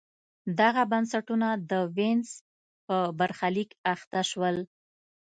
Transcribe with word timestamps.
دغه 0.59 0.81
بنسټونه 0.91 1.47
د 1.69 1.71
وینز 1.95 2.29
په 2.87 2.97
برخلیک 3.19 3.69
اخته 3.93 4.21
شول. 4.29 4.57